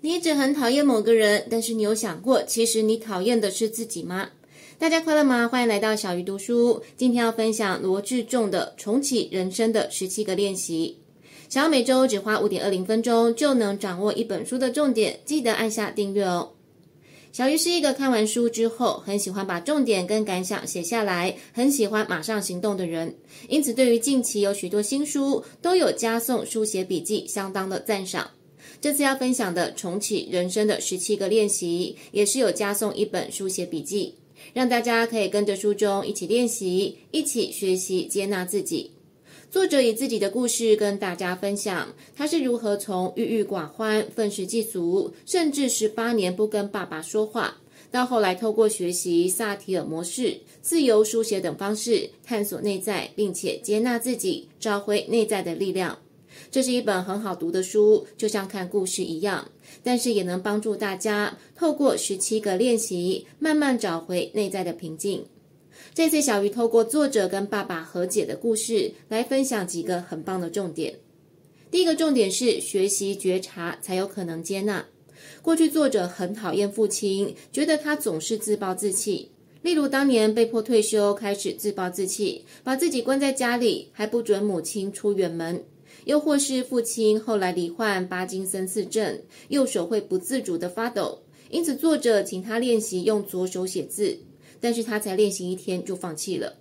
[0.00, 4.30] 你一直很讨厌某个人，但是你有想过，其实你讨厌的是自己吗？
[4.78, 5.48] 大家快乐吗？
[5.48, 6.80] 欢迎来到小鱼读书。
[6.96, 10.98] 今天要分享罗志仲的《重启人生的十七个练习》。
[11.52, 16.52] 想要每周只花五点二零分钟就能掌握一本书的重点，记得按下订阅哦。
[17.32, 23.16] 小鱼是一个看完书之后很喜欢把重点跟感想写下来，很喜欢马上行动的人，
[23.48, 28.30] 因此对于近期有许多新书都有加送书写笔记，相当的赞赏。
[28.80, 34.14] 这次要分享的《重启人生的十七个练习》也是有加送一本书写笔记，
[34.54, 38.92] 让大家可以跟着书中一起练习，一起学习接纳自己。
[39.50, 47.56] 作者以自己的故事跟大家分享，他是如何从郁郁寡欢、愤世嫉俗，甚至十八年不跟爸爸说话，
[47.90, 55.98] 到后来透过学习萨提尔模式、自由书写等方式，探索内在，并且接纳自己，找回内在的力量。
[56.50, 59.50] 这是一本很好读的书，就像看故事一样，
[59.82, 65.24] 但是也能帮助大家透过十七个练习，慢慢找回内在的平静。
[65.94, 70.94] 这次小鱼透过作者跟爸爸和解的故事，来分享几个很棒的重点。
[71.70, 74.84] 第一个重点是学习觉察，才有可能接纳。
[75.42, 79.30] 过去作者很讨厌父亲，觉得他总是自暴自弃。
[79.60, 85.62] 例如当年被迫退休，开始自暴自弃，把自己关在家里，还不准母亲出远门。
[86.04, 94.18] 又或是父亲后来罹患巴金森氏症，右手会不自主的发抖，因此作者请他练习用左手写字，
[94.60, 96.58] 但是他才练习一天就放弃了。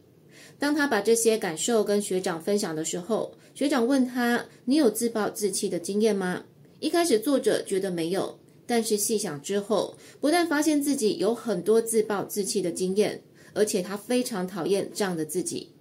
[0.60, 6.44] 当他把这些感受跟学长分享的时候，学长问他：“你有自暴自弃的经验吗？”
[6.80, 13.22] 一开始作者觉得没有，但是细想之后，不但发现自己有很多自暴自弃的经验，
[13.54, 15.72] 而且他非常讨厌这样的自己。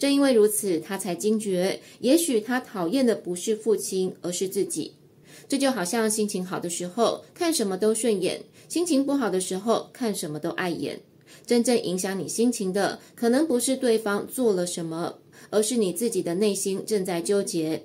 [0.00, 4.94] 正因为如此，他才惊觉，也许他讨厌的不是父亲，而是自己。
[5.46, 10.98] 这就好像心情好的时候看什么都顺眼，心情不好的时候看什么都碍眼。
[11.44, 15.18] 真正影响你心情的，可能不是对方做了什么，
[15.50, 17.84] 而是你自己的内心正在纠结。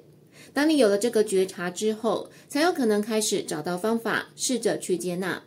[0.53, 5.43] 当你有了这个觉察之后，才有可能开始找到方法，试着去接纳。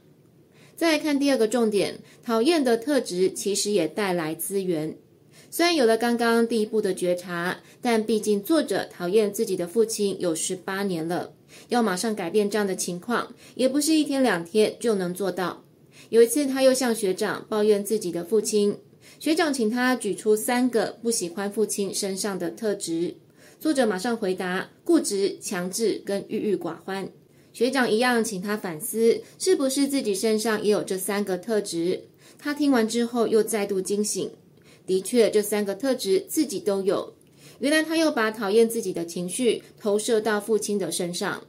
[0.77, 4.99] 再来看第二个重点，讨厌的特质其实也带来资源。
[5.59, 11.33] 虽然有了刚刚第一步的觉察，但毕竟作者讨厌自己的父亲有十八年了，
[11.69, 15.65] 要马上改变这样的情况，也不是一天两天就能做到。
[16.11, 18.79] 有一次，他又向学长抱怨自己的父亲，
[19.19, 23.17] 学长请他举出三个不喜欢父亲身上的特质，
[23.59, 27.09] 作者马上回答：固执、强制跟郁郁寡欢。
[27.53, 32.05] 学长一样请他反思，是不是自己身上也有这三个特质？
[32.39, 34.31] 他听完之后又再度惊醒。
[34.89, 37.15] 的确，这三个特质自己都有。
[37.61, 41.45] 原来他又把讨厌自己的情绪投射到父亲的身上。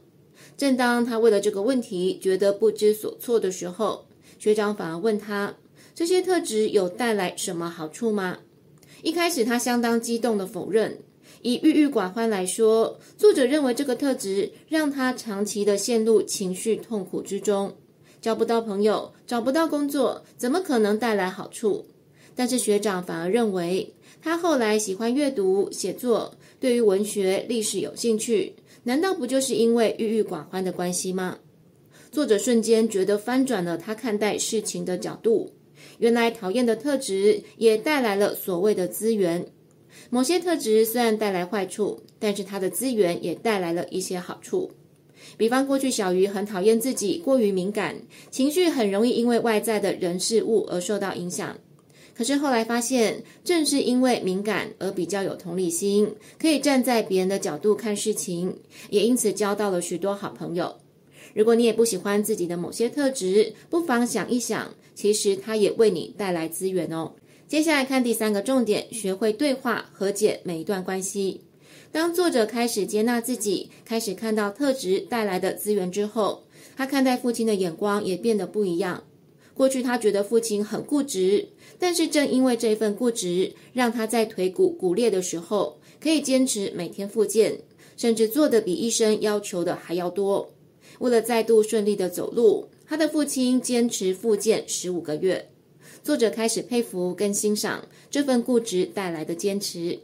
[0.56, 4.06] 正当他为了这个问题觉得不知所措的时候，
[4.38, 5.56] 学长反而问他
[5.94, 8.38] ：“这些特质有带来什么好处吗？”
[9.02, 10.98] 一开始他相当激动地否认。
[11.42, 17.74] 以郁郁寡欢来说，作者认为这个特质让他长期的陷入情绪痛苦之中，
[18.20, 21.86] 交不到朋友，找不到工作，怎么可能带来好处？
[22.40, 23.92] 但是学长反而认为，
[24.22, 31.36] 他后来喜欢阅读、写作，对于文学、历史有兴趣，难道不就是因为郁郁寡欢的关系吗？
[32.10, 35.52] 作者瞬间觉得翻转了他看待事情的角度。
[35.98, 39.44] 原来讨厌的特质也带来了所谓的资源。
[40.08, 44.70] 某些特质虽然带来坏处，但是它的资源也带来了一些好处。
[45.36, 47.96] 比方过去小鱼很讨厌自己过于敏感，
[48.30, 51.58] 情绪很容易因为外在的人事物而受到影响。
[52.16, 58.58] 可是后来发现，正是因为敏感而比较有同理心，可以站在别人的角度看事情，
[58.90, 60.76] 也因此交到了许多好朋友。
[61.32, 67.12] 如果你也不喜欢自己的某些特质，不妨想一想，其实它也为你带来资源哦。
[67.46, 71.40] 接下来看第三个重点，学会对话，和解每一段关系。
[71.92, 76.44] 当作者开始接纳自己，开始看到特质带来的资源之后，
[76.76, 79.02] 他看待父亲的眼光也变得不一样。
[79.60, 87.60] 过去他觉得父亲很固执，但是正因为这份固执，让他在腿骨骨裂的时候，可以坚持每天复健，
[87.94, 90.54] 甚至做得比医生要求的还要多。
[91.00, 95.50] 为了再度顺利的走路，他的父亲坚持复健十五个月。
[96.02, 99.98] 作者开始佩服跟欣赏这份固执带来的坚持，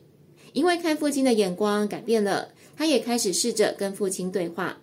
[0.53, 4.83] 因为看父亲的眼光改变了，他也开始试着跟父亲对话。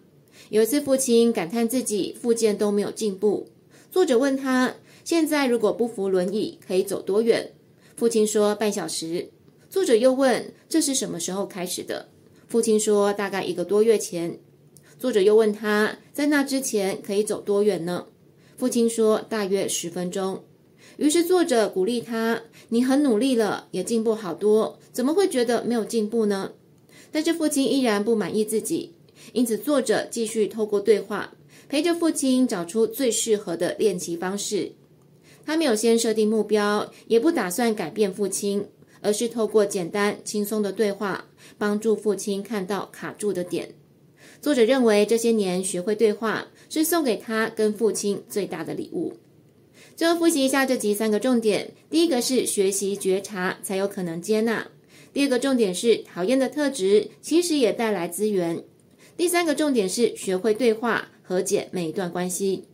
[0.49, 3.49] 有一次，父亲感叹自己复健都没有进步。
[3.93, 7.51] 作者问他：“现在如果不扶轮椅，可以走多远？”
[7.95, 9.29] 父亲说：“半小时。”
[9.69, 12.09] 作者又问：“这是什么时候开始的？”
[12.49, 14.39] 父亲说：“大概一个多月前。”
[14.97, 18.07] 作者又问他，在那之前可以走多远呢？
[18.57, 20.43] 父亲说，大约十分钟。
[20.97, 26.53] 于是作者鼓励他：“你很努力了，也进步好多，怎么会觉得没有进步呢？”
[27.13, 28.95] 但是父亲依然不满意自己，
[29.33, 31.35] 因此作者继续透过对话，
[31.73, 34.73] 陪着父亲找出最适合的练习方式。
[35.43, 38.67] 他没有先设定目标，也不打算改变父亲，
[39.01, 41.25] 而是透过简单轻松的对话，
[41.57, 43.73] 帮助父亲看到卡住的点。
[44.39, 49.13] 作者认为这些年学会对话，是送给他跟父亲最大的礼物。
[49.95, 54.67] 最后复习一下这集三个重点：第一个是学习觉察，才有可能接纳；
[55.11, 58.59] 第二个重点是讨厌的特质其实也带来资源；
[59.17, 62.65] 第三个重点是学会对话，和解每一段关系。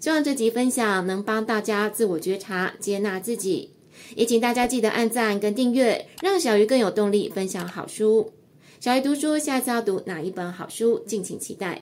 [0.00, 3.70] 希望这集分享能帮大家自我觉察、接纳自己，
[4.16, 8.32] 也请大家记得按赞跟订阅，让小鱼更有动力分享好书。
[8.80, 10.98] 小鱼读书，下次要读哪一本好书？
[11.06, 11.78] 敬请期待。